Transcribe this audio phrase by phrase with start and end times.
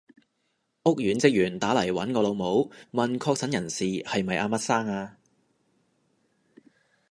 [0.85, 5.19] 屋苑職員打嚟搵我老母，問確診人士係咪阿乜生啊？